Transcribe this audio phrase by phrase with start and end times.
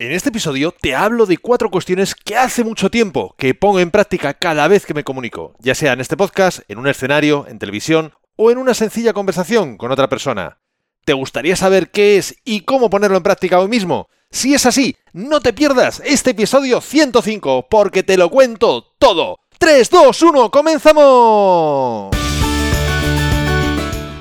[0.00, 3.90] En este episodio te hablo de cuatro cuestiones que hace mucho tiempo que pongo en
[3.90, 7.58] práctica cada vez que me comunico, ya sea en este podcast, en un escenario, en
[7.58, 10.58] televisión o en una sencilla conversación con otra persona.
[11.04, 14.08] ¿Te gustaría saber qué es y cómo ponerlo en práctica hoy mismo?
[14.30, 19.40] Si es así, no te pierdas este episodio 105 porque te lo cuento todo.
[19.58, 22.19] 3, 2, 1, comenzamos.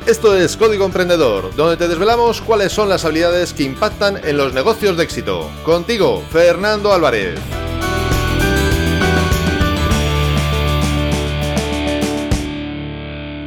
[0.09, 4.55] Esto es Código Emprendedor, donde te desvelamos cuáles son las habilidades que impactan en los
[4.55, 5.51] negocios de éxito.
[5.63, 7.39] Contigo, Fernando Álvarez.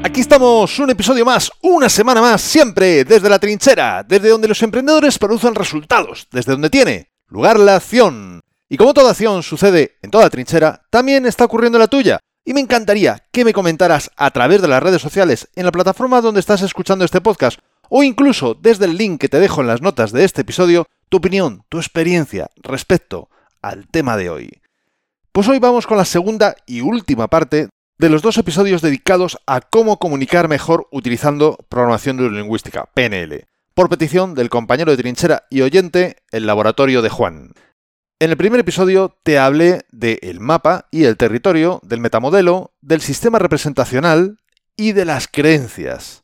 [0.04, 4.62] Aquí estamos, un episodio más, una semana más, siempre desde la trinchera, desde donde los
[4.62, 8.40] emprendedores producen resultados, desde donde tiene lugar la acción.
[8.68, 12.20] Y como toda acción sucede en toda trinchera, también está ocurriendo en la tuya.
[12.44, 16.20] Y me encantaría que me comentaras a través de las redes sociales, en la plataforma
[16.20, 19.80] donde estás escuchando este podcast, o incluso desde el link que te dejo en las
[19.80, 23.28] notas de este episodio, tu opinión, tu experiencia respecto
[23.60, 24.62] al tema de hoy.
[25.30, 27.68] Pues hoy vamos con la segunda y última parte
[27.98, 34.34] de los dos episodios dedicados a cómo comunicar mejor utilizando programación neurolingüística, PNL, por petición
[34.34, 37.52] del compañero de trinchera y oyente, el laboratorio de Juan.
[38.22, 43.40] En el primer episodio te hablé del mapa y el territorio, del metamodelo, del sistema
[43.40, 44.38] representacional
[44.76, 46.22] y de las creencias.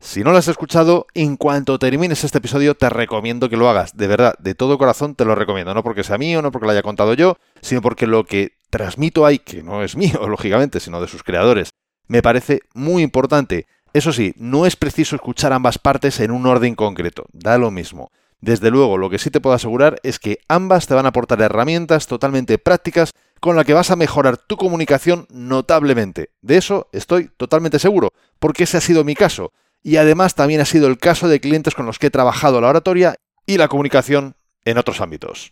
[0.00, 3.96] Si no lo has escuchado, en cuanto termines este episodio te recomiendo que lo hagas.
[3.96, 5.72] De verdad, de todo corazón te lo recomiendo.
[5.72, 9.24] No porque sea mío, no porque lo haya contado yo, sino porque lo que transmito
[9.24, 11.70] ahí, que no es mío, lógicamente, sino de sus creadores,
[12.08, 13.68] me parece muy importante.
[13.92, 17.26] Eso sí, no es preciso escuchar ambas partes en un orden concreto.
[17.32, 18.10] Da lo mismo.
[18.46, 21.42] Desde luego, lo que sí te puedo asegurar es que ambas te van a aportar
[21.42, 26.30] herramientas totalmente prácticas con las que vas a mejorar tu comunicación notablemente.
[26.42, 29.52] De eso estoy totalmente seguro, porque ese ha sido mi caso.
[29.82, 32.68] Y además también ha sido el caso de clientes con los que he trabajado la
[32.68, 35.50] oratoria y la comunicación en otros ámbitos.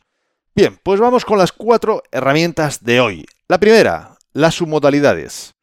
[0.55, 3.27] Bien, pues vamos con las cuatro herramientas de hoy.
[3.49, 5.55] La primera, las submodalidades.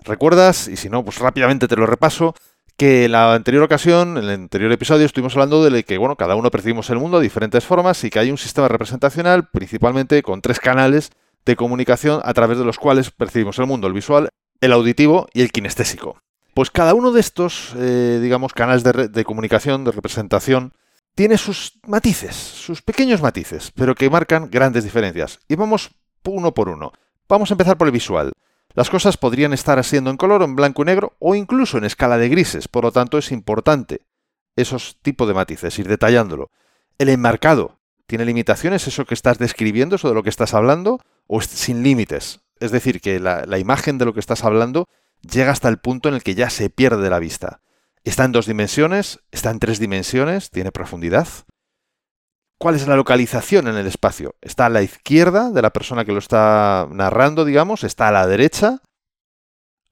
[0.00, 0.66] ¿Recuerdas?
[0.66, 2.34] Y si no, pues rápidamente te lo repaso
[2.80, 6.34] que en la anterior ocasión, en el anterior episodio, estuvimos hablando de que, bueno, cada
[6.34, 10.40] uno percibimos el mundo de diferentes formas y que hay un sistema representacional, principalmente con
[10.40, 11.10] tres canales
[11.44, 14.30] de comunicación a través de los cuales percibimos el mundo, el visual,
[14.62, 16.22] el auditivo y el kinestésico.
[16.54, 20.72] Pues cada uno de estos, eh, digamos, canales de, de comunicación, de representación,
[21.14, 25.38] tiene sus matices, sus pequeños matices, pero que marcan grandes diferencias.
[25.48, 25.90] Y vamos
[26.24, 26.92] uno por uno.
[27.28, 28.32] Vamos a empezar por el visual.
[28.74, 32.18] Las cosas podrían estar siendo en color, en blanco y negro o incluso en escala
[32.18, 34.02] de grises, por lo tanto es importante
[34.56, 36.50] esos tipos de matices, ir detallándolo.
[36.98, 41.40] El enmarcado, ¿tiene limitaciones eso que estás describiendo, eso de lo que estás hablando, o
[41.40, 42.40] es sin límites?
[42.58, 44.88] Es decir, que la, la imagen de lo que estás hablando
[45.22, 47.60] llega hasta el punto en el que ya se pierde de la vista.
[48.04, 49.20] ¿Está en dos dimensiones?
[49.30, 50.50] ¿Está en tres dimensiones?
[50.50, 51.28] ¿Tiene profundidad?
[52.60, 54.34] ¿Cuál es la localización en el espacio?
[54.42, 57.84] ¿Está a la izquierda de la persona que lo está narrando, digamos?
[57.84, 58.82] ¿Está a la derecha?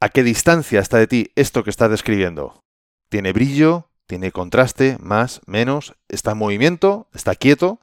[0.00, 2.62] ¿A qué distancia está de ti esto que estás describiendo?
[3.08, 3.88] ¿Tiene brillo?
[4.06, 4.98] ¿Tiene contraste?
[5.00, 5.40] ¿Más?
[5.46, 5.94] ¿Menos?
[6.10, 7.08] ¿Está en movimiento?
[7.14, 7.80] ¿Está quieto?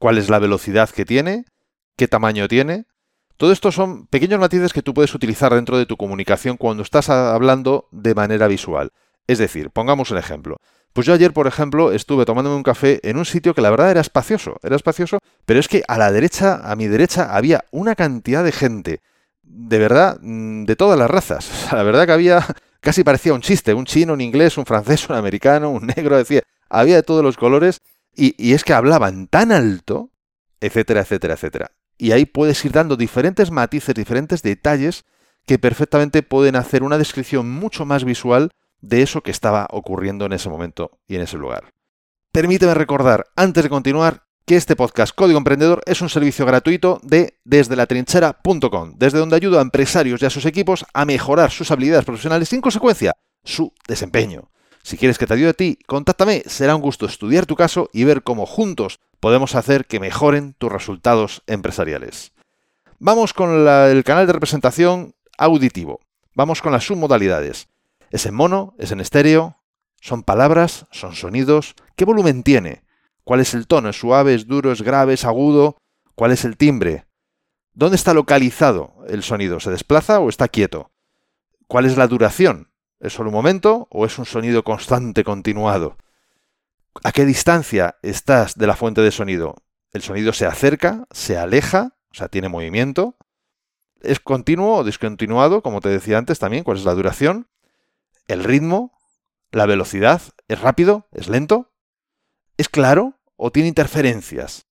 [0.00, 1.44] ¿Cuál es la velocidad que tiene?
[1.96, 2.86] ¿Qué tamaño tiene?
[3.36, 7.08] Todo esto son pequeños matices que tú puedes utilizar dentro de tu comunicación cuando estás
[7.08, 8.90] hablando de manera visual.
[9.28, 10.56] Es decir, pongamos un ejemplo.
[10.92, 13.90] Pues yo ayer, por ejemplo, estuve tomándome un café en un sitio que la verdad
[13.90, 17.94] era espacioso, era espacioso, pero es que a la derecha, a mi derecha, había una
[17.94, 19.00] cantidad de gente,
[19.42, 21.48] de verdad, mm, de todas las razas.
[21.72, 22.44] La verdad que había,
[22.80, 26.42] casi parecía un chiste, un chino, un inglés, un francés, un americano, un negro, decía,
[26.68, 27.80] había de todos los colores,
[28.14, 30.10] y, y es que hablaban tan alto,
[30.60, 31.72] etcétera, etcétera, etcétera.
[31.96, 35.04] Y ahí puedes ir dando diferentes matices, diferentes detalles
[35.46, 38.50] que perfectamente pueden hacer una descripción mucho más visual
[38.82, 41.72] de eso que estaba ocurriendo en ese momento y en ese lugar.
[42.32, 47.38] Permíteme recordar, antes de continuar, que este podcast Código Emprendedor es un servicio gratuito de
[47.44, 51.70] desde la trinchera.com, desde donde ayudo a empresarios y a sus equipos a mejorar sus
[51.70, 54.50] habilidades profesionales y en consecuencia su desempeño.
[54.82, 58.02] Si quieres que te ayude a ti, contáctame, será un gusto estudiar tu caso y
[58.02, 62.32] ver cómo juntos podemos hacer que mejoren tus resultados empresariales.
[62.98, 66.00] Vamos con el canal de representación auditivo.
[66.34, 67.68] Vamos con las submodalidades.
[68.12, 68.74] ¿Es en mono?
[68.78, 69.56] ¿Es en estéreo?
[69.98, 70.86] ¿Son palabras?
[70.90, 71.74] ¿Son sonidos?
[71.96, 72.84] ¿Qué volumen tiene?
[73.24, 73.88] ¿Cuál es el tono?
[73.88, 74.34] ¿Es suave?
[74.34, 74.70] ¿Es duro?
[74.70, 75.14] ¿Es grave?
[75.14, 75.78] ¿Es agudo?
[76.14, 77.06] ¿Cuál es el timbre?
[77.72, 79.60] ¿Dónde está localizado el sonido?
[79.60, 80.90] ¿Se desplaza o está quieto?
[81.68, 82.70] ¿Cuál es la duración?
[83.00, 85.96] ¿Es solo un momento o es un sonido constante, continuado?
[87.04, 89.56] ¿A qué distancia estás de la fuente de sonido?
[89.90, 91.06] ¿El sonido se acerca?
[91.12, 91.96] ¿Se aleja?
[92.10, 93.16] O sea, tiene movimiento.
[94.02, 95.62] ¿Es continuo o discontinuado?
[95.62, 97.48] Como te decía antes también, ¿cuál es la duración?
[98.28, 98.92] El ritmo,
[99.50, 101.08] la velocidad, ¿es rápido?
[101.12, 101.72] ¿Es lento?
[102.56, 104.66] ¿Es claro o tiene interferencias?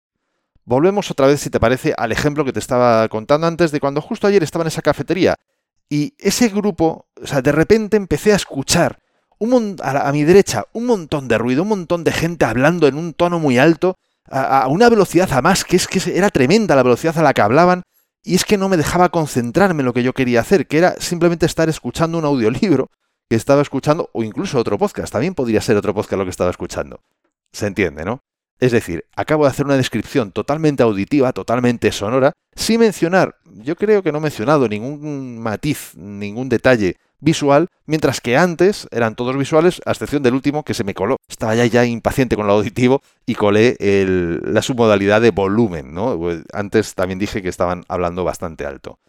[0.65, 4.01] Volvemos otra vez, si te parece, al ejemplo que te estaba contando antes de cuando
[4.01, 5.35] justo ayer estaba en esa cafetería.
[5.89, 8.99] Y ese grupo, o sea, de repente empecé a escuchar
[9.39, 13.13] un a, mi derecha un montón de ruido, un montón de gente hablando en un
[13.13, 13.95] tono muy alto,
[14.29, 17.41] a, una velocidad a más, que es que era tremenda la velocidad a la que
[17.41, 17.83] hablaban,
[18.23, 20.95] y es que no me dejaba concentrarme en lo que yo quería hacer, que era
[20.99, 22.89] simplemente estar escuchando un audiolibro
[23.29, 26.49] que estaba escuchando, o incluso otro podcast, también podría ser otro podcast lo que estaba
[26.49, 27.01] escuchando.
[27.51, 28.19] Se entiende, ¿no?
[28.59, 34.01] Es decir, acabo de hacer una descripción totalmente auditiva, totalmente sonora, sin mencionar, yo creo
[34.01, 39.81] que no he mencionado ningún matiz, ningún detalle visual, mientras que antes eran todos visuales,
[39.85, 41.17] a excepción del último que se me coló.
[41.27, 46.17] Estaba ya, ya impaciente con lo auditivo y colé la submodalidad de volumen, ¿no?
[46.17, 48.99] Pues antes también dije que estaban hablando bastante alto.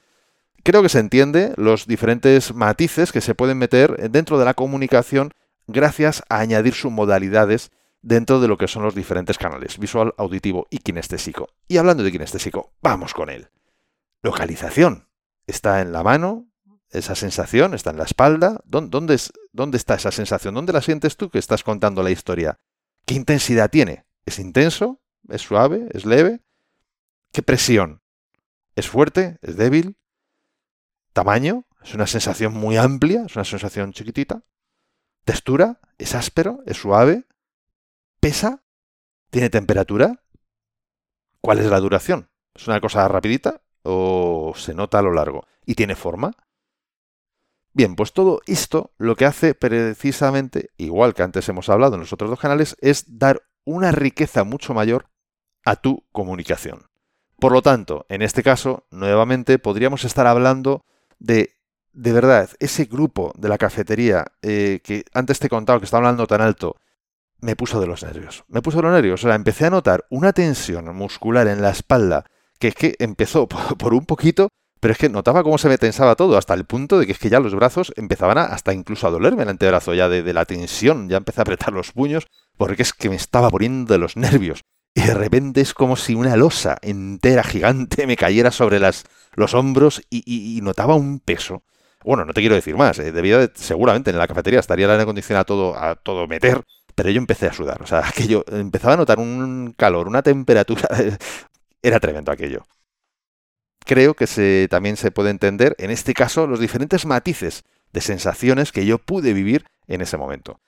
[0.69, 5.33] Creo que se entiende los diferentes matices que se pueden meter dentro de la comunicación
[5.67, 7.71] gracias a añadir submodalidades
[8.03, 11.49] dentro de lo que son los diferentes canales, visual, auditivo y kinestésico.
[11.69, 13.49] Y hablando de kinestésico, vamos con él.
[14.21, 15.09] Localización.
[15.47, 16.51] Está en la mano,
[16.91, 18.61] esa sensación, está en la espalda.
[18.67, 20.55] ¿Dónde, está esa sensación?
[20.55, 22.59] ¿Dónde la sientes tú que estás contando la historia?
[23.07, 24.05] ¿Qué intensidad tiene?
[24.27, 25.01] ¿Es intenso?
[25.31, 25.89] ¿Es suave?
[25.95, 26.43] ¿Es leve?
[27.33, 28.03] ¿Qué presión?
[28.77, 29.39] ¿Es fuerte?
[29.41, 29.97] ¿Es débil?
[31.19, 31.65] ¿Tamaño?
[31.83, 33.25] ¿Es una sensación muy amplia?
[33.27, 34.45] ¿Es una sensación chiquitita?
[35.25, 35.81] ¿Textura?
[35.99, 36.61] ¿Es áspero?
[36.65, 37.27] ¿Es suave?
[38.21, 38.63] ¿Pesa?
[39.29, 40.23] ¿Tiene temperatura?
[41.41, 42.31] ¿Cuál es la duración?
[42.55, 45.45] ¿Es una cosa rapidita o se nota a lo largo?
[45.67, 46.37] ¿Y tiene forma?
[47.73, 52.13] Bien, pues todo esto lo que hace precisamente, igual que antes hemos hablado en los
[52.13, 55.11] otros dos canales, es dar una riqueza mucho mayor
[55.65, 56.87] a tu comunicación.
[57.41, 60.85] Por lo tanto, en este caso, nuevamente podríamos estar hablando
[61.19, 61.57] de,
[61.93, 66.07] de verdad, ese grupo de la cafetería eh, que antes te he contado que estaba
[66.07, 66.77] hablando tan alto,
[67.41, 68.45] me puso de los nervios.
[68.49, 69.25] Me puso de los nervios.
[69.25, 72.25] O sea, empecé a notar una tensión muscular en la espalda
[72.59, 73.47] que es que empezó
[73.79, 74.49] por un poquito
[74.81, 77.19] pero es que notaba cómo se me tensaba todo, hasta el punto de que es
[77.19, 80.45] que ya los brazos empezaban a, hasta incluso a dolerme el antebrazo, ya de, la
[80.45, 82.27] tensión, ya empecé a apretar los puños,
[82.57, 84.63] porque es que me estaba poniendo de los nervios.
[84.99, 89.05] Y de repente es como si una losa entera, gigante, me cayera sobre las,
[89.35, 91.63] los hombros y, notaba un peso.
[92.05, 95.05] Bueno, no te quiero decir más, eh, debía seguramente en la cafetería estaría el aire
[95.05, 96.65] acondicionado a todo, a todo meter,
[96.97, 97.81] pero yo empecé a sudar.
[97.81, 100.89] O sea, aquello, empezaba a notar un calor, una temperatura.
[101.81, 102.65] Era tremendo aquello
[103.87, 107.65] creo que se, también se puede entender, en este caso, los diferentes matices
[107.95, 110.61] de sensaciones que yo pude vivir en ese momento.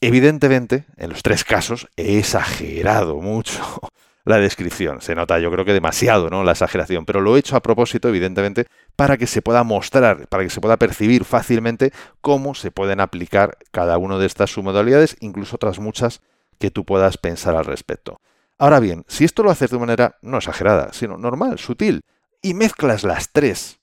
[0.00, 3.62] Evidentemente, en los tres casos he exagerado mucho
[4.24, 5.00] la descripción.
[5.00, 6.44] Se nota, yo creo que demasiado, ¿no?
[6.44, 7.06] La exageración.
[7.06, 10.60] Pero lo he hecho a propósito, evidentemente, para que se pueda mostrar, para que se
[10.60, 16.20] pueda percibir fácilmente cómo se pueden aplicar cada una de estas submodalidades, incluso otras muchas
[16.58, 18.20] que tú puedas pensar al respecto.
[18.58, 22.02] Ahora bien, si esto lo haces de manera no exagerada, sino normal, sutil,
[22.42, 23.80] y mezclas las tres,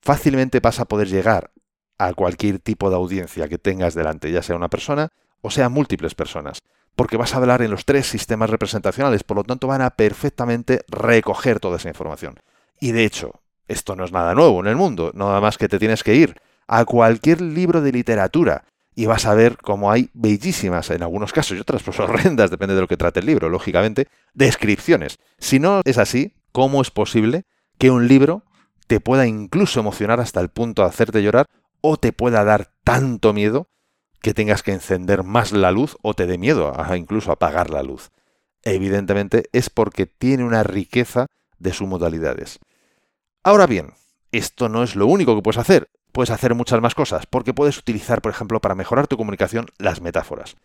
[0.00, 1.50] fácilmente vas a poder llegar
[1.98, 6.14] a cualquier tipo de audiencia que tengas delante, ya sea una persona o sea múltiples
[6.14, 6.60] personas,
[6.96, 10.84] porque vas a hablar en los tres sistemas representacionales, por lo tanto van a perfectamente
[10.88, 12.40] recoger toda esa información.
[12.80, 15.78] Y de hecho, esto no es nada nuevo en el mundo, nada más que te
[15.78, 18.64] tienes que ir a cualquier libro de literatura
[18.94, 22.74] y vas a ver cómo hay bellísimas, en algunos casos y otras pues horrendas, depende
[22.74, 25.18] de lo que trate el libro, lógicamente, descripciones.
[25.38, 27.44] Si no es así, ¿cómo es posible
[27.78, 28.42] que un libro
[28.88, 31.46] te pueda incluso emocionar hasta el punto de hacerte llorar
[31.80, 33.68] o te pueda dar tanto miedo
[34.20, 37.82] que tengas que encender más la luz o te dé miedo a incluso apagar la
[37.82, 38.10] luz.
[38.62, 41.26] Evidentemente es porque tiene una riqueza
[41.58, 42.58] de sus modalidades.
[43.42, 43.92] Ahora bien,
[44.32, 45.88] esto no es lo único que puedes hacer.
[46.12, 50.00] Puedes hacer muchas más cosas, porque puedes utilizar, por ejemplo, para mejorar tu comunicación, las
[50.00, 50.56] metáforas.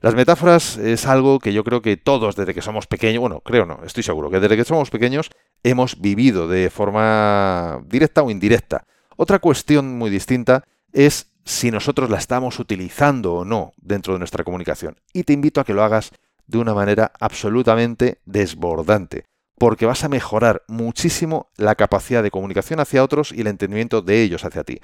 [0.00, 3.64] Las metáforas es algo que yo creo que todos desde que somos pequeños, bueno, creo
[3.64, 5.30] no, estoy seguro que desde que somos pequeños
[5.62, 8.84] hemos vivido de forma directa o indirecta.
[9.16, 14.44] Otra cuestión muy distinta es si nosotros la estamos utilizando o no dentro de nuestra
[14.44, 14.96] comunicación.
[15.14, 16.10] Y te invito a que lo hagas
[16.46, 19.24] de una manera absolutamente desbordante,
[19.56, 24.22] porque vas a mejorar muchísimo la capacidad de comunicación hacia otros y el entendimiento de
[24.22, 24.80] ellos hacia ti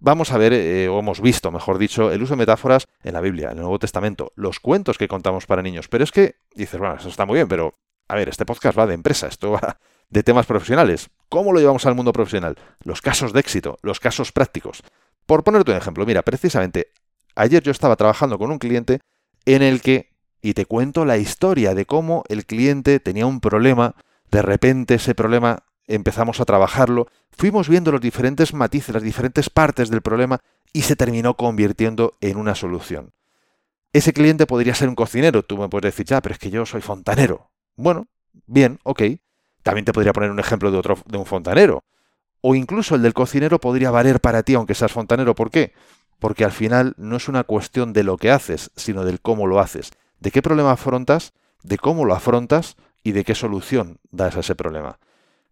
[0.00, 3.20] vamos a ver, eh, o hemos visto, mejor dicho, el uso de metáforas en la
[3.20, 5.88] Biblia, en el Nuevo Testamento, los cuentos que contamos para niños.
[5.88, 7.74] Pero es que dices, bueno, eso está muy bien, pero
[8.08, 11.10] a ver, este podcast va de empresa, esto va de temas profesionales.
[11.28, 12.56] ¿Cómo lo llevamos al mundo profesional?
[12.82, 14.82] Los casos de éxito, los casos prácticos.
[15.30, 16.88] Por ponerte un ejemplo, mira, precisamente
[17.36, 18.98] ayer yo estaba trabajando con un cliente
[19.46, 20.10] en el que,
[20.42, 23.94] y te cuento la historia de cómo el cliente tenía un problema,
[24.32, 29.88] de repente ese problema empezamos a trabajarlo, fuimos viendo los diferentes matices, las diferentes partes
[29.88, 30.40] del problema
[30.72, 33.12] y se terminó convirtiendo en una solución.
[33.92, 36.66] Ese cliente podría ser un cocinero, tú me puedes decir, ya, pero es que yo
[36.66, 37.52] soy fontanero.
[37.76, 38.08] Bueno,
[38.46, 39.02] Bien, ok.
[39.62, 41.84] También te podría poner un ejemplo de otro de un fontanero.
[42.40, 45.34] O incluso el del cocinero podría valer para ti aunque seas fontanero.
[45.34, 45.72] ¿Por qué?
[46.18, 49.60] Porque al final no es una cuestión de lo que haces, sino del cómo lo
[49.60, 49.90] haces.
[50.20, 51.32] De qué problema afrontas,
[51.62, 54.98] de cómo lo afrontas y de qué solución das a ese problema.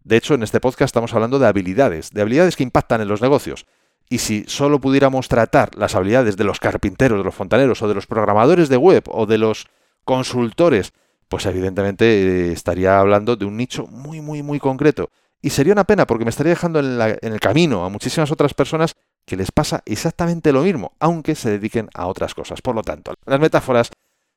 [0.03, 3.21] De hecho, en este podcast estamos hablando de habilidades, de habilidades que impactan en los
[3.21, 3.65] negocios.
[4.09, 7.93] Y si solo pudiéramos tratar las habilidades de los carpinteros, de los fontaneros o de
[7.93, 9.67] los programadores de web o de los
[10.03, 10.93] consultores,
[11.27, 15.11] pues evidentemente eh, estaría hablando de un nicho muy, muy, muy concreto.
[15.41, 18.95] Y sería una pena porque me estaría dejando en, el camino a muchísimas otras personas
[19.25, 22.61] que les pasa exactamente lo mismo, aunque se dediquen a otras cosas.
[22.61, 23.91] Por lo tanto, las metáforas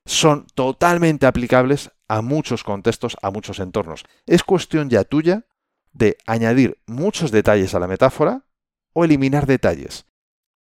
[0.05, 4.03] son totalmente aplicables a muchos contextos, a muchos entornos.
[4.25, 5.45] Es cuestión ya tuya
[5.91, 8.43] de añadir muchos detalles a la metáfora
[8.93, 10.05] o eliminar detalles.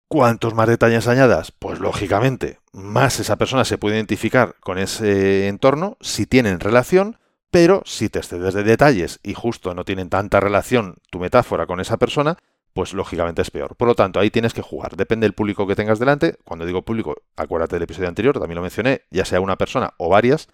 [0.09, 1.52] ¿Cuántos más detalles añadas?
[1.52, 7.18] Pues lógicamente, más esa persona se puede identificar con ese entorno si tienen relación,
[7.50, 11.81] pero si te excedes de detalles y justo no tienen tanta relación tu metáfora con
[11.81, 12.37] esa persona,
[12.75, 13.75] pues lógicamente es peor.
[13.76, 14.97] Por lo tanto, ahí tienes que jugar.
[14.97, 16.37] Depende del público que tengas delante.
[16.45, 20.09] Cuando digo público, acuérdate del episodio anterior, también lo mencioné, ya sea una persona o
[20.09, 20.49] varias,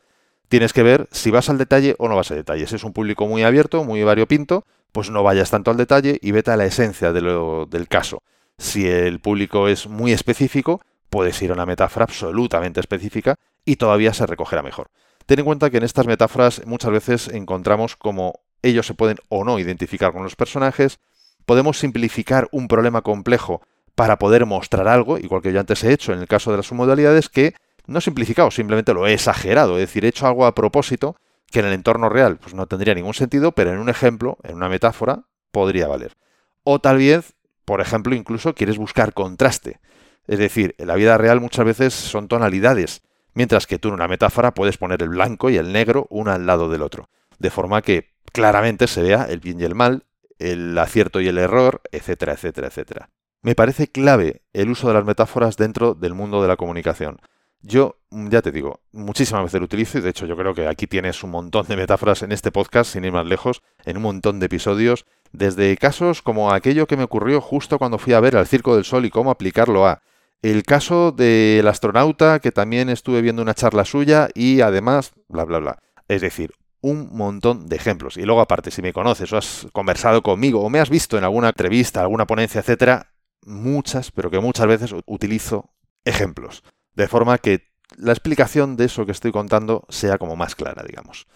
[0.48, 2.66] tienes que ver si vas al detalle o no vas al detalle.
[2.66, 6.30] Si es un público muy abierto, muy variopinto, pues no vayas tanto al detalle y
[6.30, 8.22] vete a la esencia del caso.
[8.56, 13.34] Si el público es muy específico, puedes ir a una metáfora absolutamente específica
[13.64, 14.90] y todavía se recogerá mejor.
[15.26, 19.44] Ten en cuenta que en estas metáforas muchas veces encontramos como ellos se pueden o
[19.44, 20.98] no identificar con los personajes,
[21.46, 23.62] podemos simplificar un problema complejo
[23.94, 26.66] para poder mostrar algo, igual que yo antes he hecho en el caso de las
[26.66, 27.54] submodalidades, que
[27.86, 31.16] no he simplificado, simplemente lo he exagerado, es decir, he hecho algo a propósito
[31.50, 34.56] que en el entorno real pues no tendría ningún sentido, pero en un ejemplo, en
[34.56, 36.16] una metáfora, podría valer.
[36.64, 39.80] O tal vez, por ejemplo, incluso quieres buscar contraste.
[40.26, 43.02] Es decir, en la vida real muchas veces son tonalidades,
[43.34, 46.46] mientras que tú en una metáfora puedes poner el blanco y el negro uno al
[46.46, 50.04] lado del otro, de forma que claramente se vea el bien y el mal,
[50.38, 53.10] el acierto y el error, etcétera, etcétera, etcétera.
[53.42, 57.18] Me parece clave el uso de las metáforas dentro del mundo de la comunicación.
[57.60, 60.66] Yo, mm, ya te digo, muchísimas veces lo utilizo y de hecho yo creo que
[60.66, 64.02] aquí tienes un montón de metáforas en este podcast, sin ir más lejos, en un
[64.02, 68.36] montón de episodios, desde casos como aquello que me ocurrió justo cuando fui a ver
[68.36, 70.02] al Circo del Sol y cómo aplicarlo a.
[70.44, 75.58] El caso del astronauta, que también estuve viendo una charla suya y además, bla, bla,
[75.58, 75.78] bla.
[76.06, 78.18] Es decir, un montón de ejemplos.
[78.18, 81.24] Y luego aparte, si me conoces o has conversado conmigo o me has visto en
[81.24, 83.14] alguna entrevista, alguna ponencia, etcétera,
[83.46, 85.72] muchas, pero que muchas veces utilizo
[86.04, 86.62] ejemplos.
[86.92, 91.26] De forma que la explicación de eso que estoy contando sea como más clara, digamos.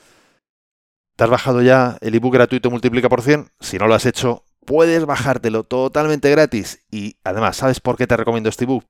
[1.17, 3.53] ¿Te has bajado ya el ebook gratuito Multiplica por 100?
[3.59, 6.85] Si no lo has hecho, puedes bajártelo totalmente gratis.
[6.91, 8.85] Y además, ¿sabes por qué te recomiendo este ebook?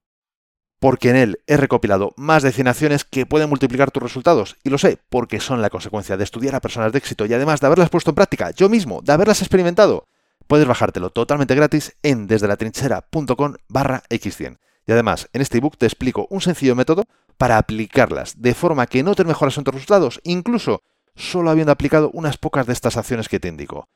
[0.80, 4.56] Porque en él he recopilado más de 100 acciones que pueden multiplicar tus resultados.
[4.62, 7.60] Y lo sé, porque son la consecuencia de estudiar a personas de éxito y además
[7.60, 10.06] de haberlas puesto en práctica yo mismo, de haberlas experimentado.
[10.46, 14.58] Puedes bajártelo totalmente gratis en desde la trinchera.com barra x100.
[14.86, 17.04] Y además, en este ebook te explico un sencillo método
[17.36, 20.82] para aplicarlas de forma que no te mejoras en tus resultados, incluso
[21.14, 23.88] solo habiendo aplicado unas pocas de estas acciones que te indico.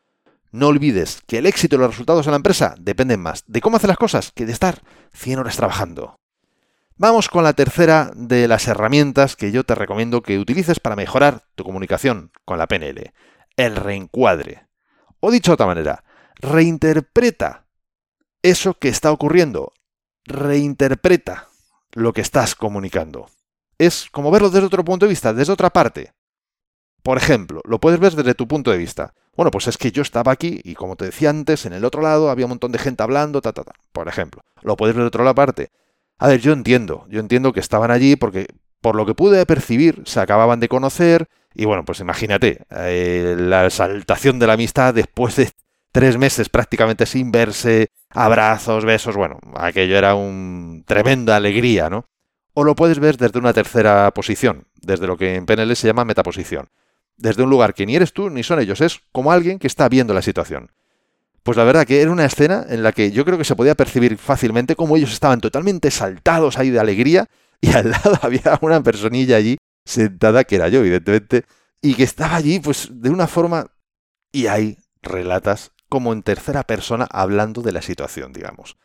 [0.51, 3.79] No olvides que el éxito y los resultados en la empresa dependen más de cómo
[3.79, 4.83] hacer las cosas que de estar
[5.15, 6.17] 100 horas trabajando.
[6.97, 11.45] Vamos con la tercera de las herramientas que yo te recomiendo que utilices para mejorar
[11.55, 13.13] tu comunicación con la PNL,
[13.57, 14.67] el reencuadre.
[15.21, 16.05] O dicho de otra manera,
[16.37, 17.65] reinterpreta
[18.43, 19.73] eso que está ocurriendo,
[20.25, 21.49] reinterpreta
[21.93, 23.29] lo que estás comunicando.
[23.79, 26.13] Es como verlo desde otro punto de vista, desde otra parte.
[27.03, 29.15] Por ejemplo, lo puedes ver desde tu punto de vista.
[29.35, 32.03] Bueno, pues es que yo estaba aquí y como te decía antes, en el otro
[32.03, 33.73] lado había un montón de gente hablando, ta, ta, ta.
[33.93, 35.71] Por ejemplo, lo puedes ver de otra parte.
[36.23, 38.47] A ver, yo entiendo, yo entiendo que estaban allí porque,
[38.81, 43.67] por lo que pude percibir, se acababan de conocer y bueno, pues imagínate, eh, la
[43.67, 45.51] exaltación de la amistad después de
[45.91, 52.07] tres meses prácticamente sin verse, abrazos, besos, bueno, aquello era una tremenda alegría, ¿no?
[52.55, 56.05] O lo puedes ver desde una tercera posición, desde lo que en PNL se llama
[56.05, 56.69] metaposición.
[57.17, 59.89] Desde un lugar que ni eres tú ni son ellos, es como alguien que está
[59.89, 60.71] viendo la situación.
[61.43, 63.75] Pues la verdad que era una escena en la que yo creo que se podía
[63.75, 67.27] percibir fácilmente cómo ellos estaban totalmente saltados ahí de alegría
[67.61, 71.45] y al lado había una personilla allí sentada que era yo, evidentemente,
[71.81, 73.67] y que estaba allí pues de una forma
[74.31, 78.77] y ahí relatas como en tercera persona hablando de la situación, digamos.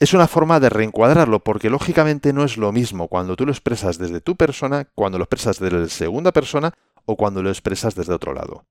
[0.00, 3.98] Es una forma de reencuadrarlo porque lógicamente no es lo mismo cuando tú lo expresas
[3.98, 6.72] desde tu persona, cuando lo expresas desde la segunda persona
[7.04, 8.64] o cuando lo expresas desde otro lado.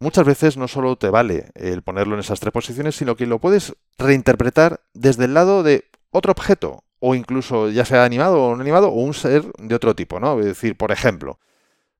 [0.00, 3.40] Muchas veces no solo te vale el ponerlo en esas tres posiciones, sino que lo
[3.40, 8.62] puedes reinterpretar desde el lado de otro objeto, o incluso ya sea animado o no
[8.62, 10.38] animado, o un ser de otro tipo, ¿no?
[10.38, 11.38] Es decir, por ejemplo,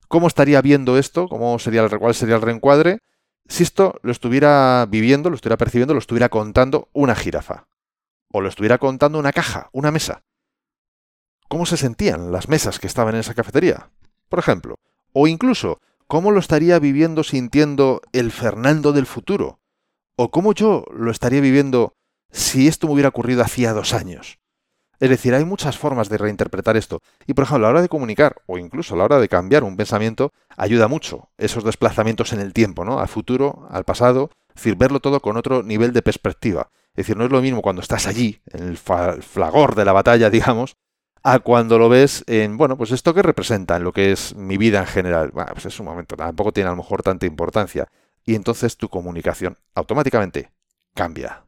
[0.09, 1.29] ¿Cómo estaría viendo esto?
[1.29, 3.01] ¿Cómo sería el, ¿Cuál sería el reencuadre?
[3.47, 7.67] Si esto lo estuviera viviendo, lo estuviera percibiendo, lo estuviera contando una jirafa.
[8.33, 10.23] O lo estuviera contando una caja, una mesa.
[11.49, 13.91] ¿Cómo se sentían las mesas que estaban en esa cafetería?
[14.31, 14.79] Por ejemplo.
[15.13, 19.61] O incluso, ¿cómo lo estaría viviendo, sintiendo el Fernando del futuro?
[20.17, 21.95] ¿O cómo yo lo estaría viviendo
[22.33, 24.41] si esto me hubiera ocurrido hacía dos años?
[25.01, 27.01] Es decir, hay muchas formas de reinterpretar esto.
[27.27, 29.63] Y por ejemplo, a la hora de comunicar, o incluso a la hora de cambiar
[29.63, 32.99] un pensamiento, ayuda mudo esos desplazamientos en el tiempo, ¿no?
[32.99, 36.71] Al futuro, al pasado, es decir, verlo todo con otro nivel de perspectiva.
[36.91, 40.31] Es decir, no es lo mismo cuando estás allí, en el flagor de la batalla,
[40.31, 40.77] digamos,
[41.23, 44.57] a cuando lo ves en, bueno, pues esto que representa en lo que es mi
[44.57, 45.31] vida en general.
[45.33, 47.89] Bueno, pues es un momento, tampoco tiene a lo mejor tanta importancia.
[48.25, 50.53] Y entonces tu comunicación automáticamente
[50.95, 51.45] cambia.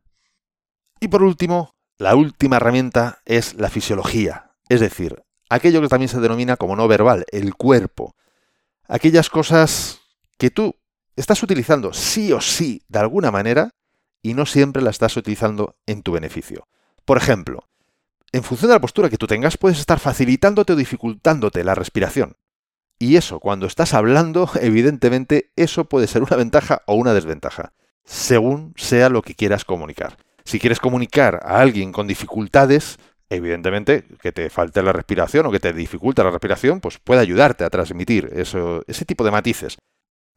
[1.01, 6.21] Y por último, la última herramienta es la fisiología, es decir, aquello que también se
[6.21, 8.15] denomina como no verbal, el cuerpo.
[8.89, 10.01] Aquellas cosas
[10.39, 10.77] que tú
[11.17, 13.71] estás utilizando sí o sí de alguna manera
[14.23, 16.67] y no siempre la estás utilizando en tu beneficio.
[17.05, 17.69] Por ejemplo,
[18.33, 22.37] en función de la postura que tú tengas, puedes estar facilitándote o dificultándote la respiración.
[22.99, 27.73] Y eso, cuando estás hablando, evidentemente, eso puede ser una ventaja o una desventaja,
[28.05, 30.17] según sea lo que quieras comunicar.
[30.45, 35.61] Si quieres comunicar a alguien con dificultades, evidentemente que te falte la respiración o que
[35.61, 39.79] te dificulte la respiración, pues puede ayudarte a transmitir eso, ese tipo de matices.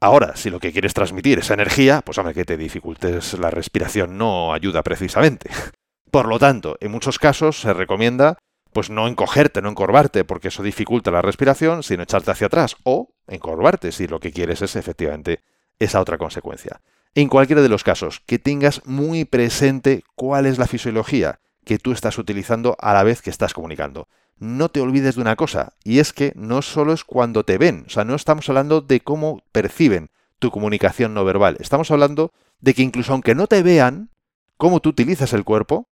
[0.01, 4.17] Ahora, si lo que quieres transmitir es energía, pues hombre, que te dificultes la respiración
[4.17, 5.49] no ayuda precisamente.
[6.13, 8.37] Por lo tanto, en muchos casos se recomienda
[8.71, 13.15] pues no encogerte, no encorvarte, porque eso dificulta la respiración, sino echarte hacia atrás o
[13.25, 15.41] encorvarte si lo que quieres es efectivamente
[15.79, 16.81] esa otra consecuencia.
[17.15, 21.91] En cualquiera de los casos, que tengas muy presente cuál es la fisiología que tú
[21.91, 24.07] estás utilizando a la vez que estás comunicando.
[24.37, 27.85] No te olvides de una cosa, y es que no solo es cuando te ven,
[27.87, 32.75] o sea, no estamos hablando de cómo perciben tu comunicación no verbal, estamos hablando de
[32.75, 34.11] que incluso aunque no te vean,
[34.57, 35.87] cómo tú utilizas el cuerpo,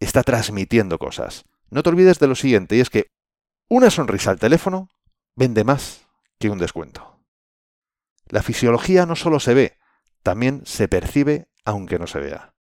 [0.00, 1.44] está transmitiendo cosas.
[1.70, 3.10] No te olvides de lo siguiente, y es que
[3.68, 4.88] una sonrisa al teléfono
[5.36, 6.06] vende más
[6.38, 7.20] que un descuento.
[8.28, 9.78] La fisiología no solo se ve,
[10.22, 12.54] también se percibe aunque no se vea.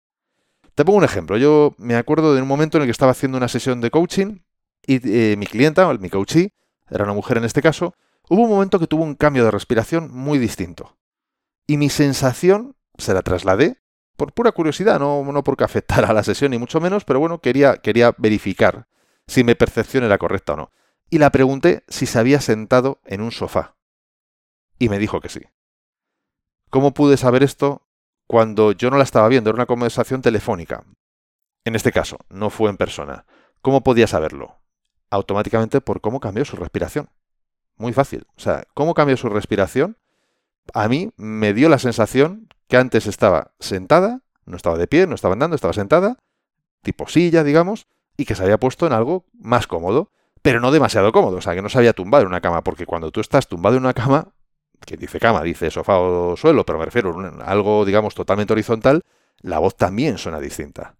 [0.74, 1.36] Te pongo un ejemplo.
[1.36, 4.38] Yo me acuerdo de un momento en el que estaba haciendo una sesión de coaching
[4.86, 6.54] y eh, mi clienta, mi coachee,
[6.90, 7.94] era una mujer en este caso,
[8.28, 10.96] hubo un momento que tuvo un cambio de respiración muy distinto.
[11.66, 13.81] Y mi sensación se la trasladé
[14.16, 17.40] por pura curiosidad, no, no porque afectara a la sesión ni mucho menos, pero bueno,
[17.40, 18.86] quería, quería verificar
[19.26, 20.72] si mi percepción era correcta o no.
[21.10, 23.76] Y la pregunté si se había sentado en un sofá.
[24.78, 25.40] Y me dijo que sí.
[26.70, 27.86] ¿Cómo pude saber esto
[28.26, 29.50] cuando yo no la estaba viendo?
[29.50, 30.84] Era una conversación telefónica.
[31.64, 33.26] En este caso, no fue en persona.
[33.60, 34.58] ¿Cómo podía saberlo?
[35.10, 37.10] Automáticamente por cómo cambió su respiración.
[37.76, 38.26] Muy fácil.
[38.36, 39.98] O sea, cómo cambió su respiración,
[40.72, 45.14] a mí me dio la sensación que antes estaba sentada, no estaba de pie, no
[45.14, 46.16] estaba andando, estaba sentada,
[46.80, 51.12] tipo silla, digamos, y que se había puesto en algo más cómodo, pero no demasiado
[51.12, 53.46] cómodo, o sea, que no se había tumbado en una cama, porque cuando tú estás
[53.46, 54.28] tumbado en una cama,
[54.86, 59.02] que dice cama, dice sofá o suelo, pero me refiero a algo, digamos, totalmente horizontal,
[59.42, 60.94] la voz también suena distinta.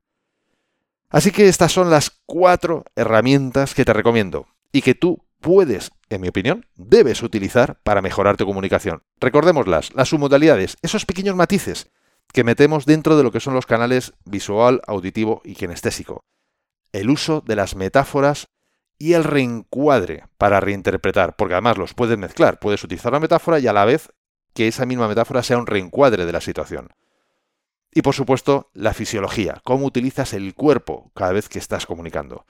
[1.08, 6.22] Así que estas son las cuatro herramientas que te recomiendo y que tú puedes, en
[6.22, 9.02] mi opinión, debes utilizar para mejorar tu comunicación.
[9.20, 11.90] Recordémoslas, las submodalidades, esos pequeños matices
[12.32, 16.24] que metemos dentro de lo que son los canales visual, auditivo y kinestésico.
[16.92, 18.48] El uso de las metáforas
[18.98, 23.66] y el reencuadre para reinterpretar, porque además los puedes mezclar, puedes utilizar la metáfora y
[23.66, 24.10] a la vez
[24.54, 26.90] que esa misma metáfora sea un reencuadre de la situación.
[27.92, 32.46] Y por supuesto, la fisiología, cómo utilizas el cuerpo cada vez que estás comunicando.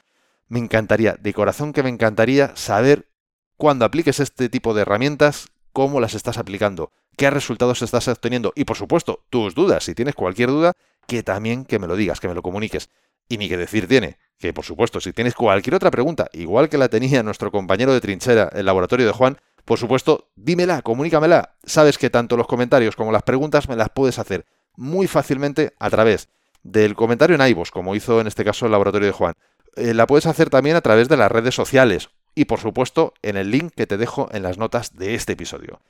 [0.48, 3.08] Me encantaría, de corazón que me encantaría saber
[3.56, 8.64] cuando apliques este tipo de herramientas, cómo las estás aplicando, qué resultados estás obteniendo y
[8.64, 10.72] por supuesto, tus dudas, si tienes cualquier duda,
[11.06, 12.90] que también que me lo digas, que me lo comuniques.
[13.28, 16.78] Y ni que decir tiene, que por supuesto, si tienes cualquier otra pregunta, igual que
[16.78, 21.56] la tenía nuestro compañero de trinchera, el laboratorio de Juan, por supuesto, dímela, comunícamela.
[21.64, 25.88] Sabes que tanto los comentarios como las preguntas me las puedes hacer muy fácilmente a
[25.90, 26.28] través
[26.62, 29.34] del comentario en iVoox, como hizo en este caso el laboratorio de Juan.
[29.76, 33.36] Eh, la puedes hacer también a través de las redes sociales y por supuesto en
[33.36, 35.80] el link que te dejo en las notas de este episodio.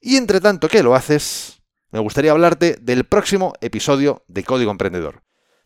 [0.00, 5.22] Y entre tanto que lo haces, me gustaría hablarte del próximo episodio de Código Emprendedor.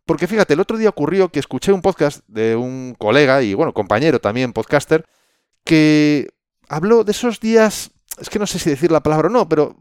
[0.07, 3.73] Porque fíjate, el otro día ocurrió que escuché un podcast de un colega y, bueno,
[3.73, 5.05] compañero también, podcaster,
[5.65, 6.31] que
[6.69, 9.77] habló de esos días, es que no sé si decir la palabra o no, pero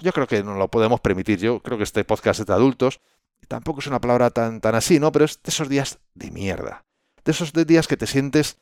[0.00, 1.38] yo creo que no lo podemos permitir.
[1.38, 3.00] Yo creo que este podcast es de adultos.
[3.46, 5.12] Tampoco es una palabra tan, tan así, ¿no?
[5.12, 6.84] Pero es de esos días de mierda.
[7.24, 8.58] De esos días que te sientes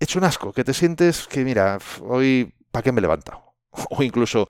[0.00, 3.08] hecho un asco, que te sientes que, mira, hoy, ¿para qué me he
[3.90, 4.48] o incluso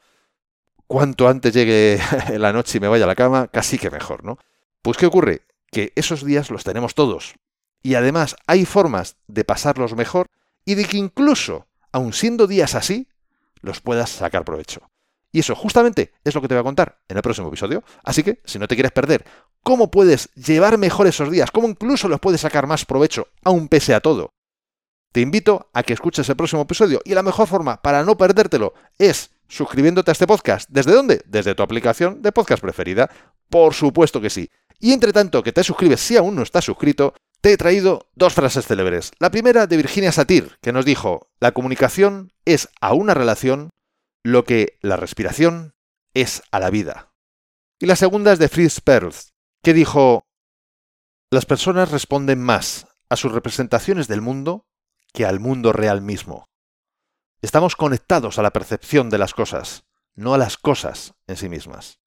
[0.87, 1.99] cuanto antes llegue
[2.39, 4.39] la noche y me vaya a la cama, casi que mejor, ¿no?
[4.83, 5.43] Pues ¿qué ocurre?
[5.71, 7.35] Que esos días los tenemos todos.
[7.83, 10.29] Y además hay formas de pasarlos mejor
[10.65, 13.09] y de que incluso, aun siendo días así,
[13.61, 14.91] los puedas sacar provecho.
[15.35, 17.83] Y eso justamente es lo que te voy a contar en el próximo episodio.
[18.05, 19.25] Así que, si no te quieres perder
[19.65, 23.95] cómo puedes llevar mejor esos días, cómo incluso los puedes sacar más provecho, aun pese
[23.95, 24.31] a todo,
[25.11, 27.01] te invito a que escuches el próximo episodio.
[27.05, 30.71] Y la mejor forma para no perdértelo es suscribiéndote a este podcast.
[30.71, 31.23] ¿Desde dónde?
[31.27, 33.11] Desde tu aplicación de podcast preferida.
[33.51, 34.49] Por supuesto que sí.
[34.79, 38.35] Y entre tanto que te suscribes si aún no estás suscrito, te he traído dos
[38.35, 39.11] frases célebres.
[39.19, 43.71] La primera de Virginia Satir, que nos dijo, la comunicación es a una relación
[44.25, 45.75] lo que la respiración
[46.15, 47.13] es a la vida.
[47.79, 50.27] Y la segunda es de Fritz Perls, que dijo,
[51.31, 54.67] las personas responden más a sus representaciones del mundo
[55.13, 56.49] que al mundo real mismo.
[57.43, 59.85] Estamos conectados a la percepción de las cosas,
[60.15, 62.01] no a las cosas en sí mismas.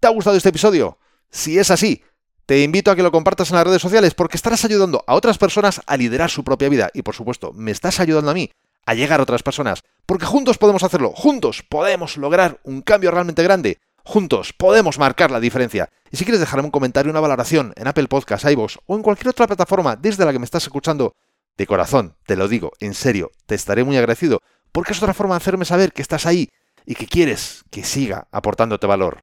[0.00, 0.98] ¿Te ha gustado este episodio?
[1.30, 2.04] Si es así,
[2.44, 5.38] te invito a que lo compartas en las redes sociales porque estarás ayudando a otras
[5.38, 8.50] personas a liderar su propia vida y por supuesto me estás ayudando a mí
[8.86, 13.42] a llegar a otras personas porque juntos podemos hacerlo, juntos podemos lograr un cambio realmente
[13.42, 15.90] grande, juntos podemos marcar la diferencia.
[16.10, 19.28] Y si quieres dejarme un comentario, una valoración en Apple Podcasts, iVoox o en cualquier
[19.28, 21.14] otra plataforma desde la que me estás escuchando,
[21.56, 24.40] de corazón, te lo digo, en serio, te estaré muy agradecido,
[24.72, 26.50] porque es otra forma de hacerme saber que estás ahí
[26.84, 29.20] y que quieres que siga aportándote valor.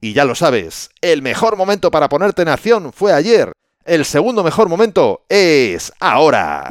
[0.00, 3.52] Y ya lo sabes, el mejor momento para ponerte en acción fue ayer.
[3.84, 6.70] El segundo mejor momento es ahora.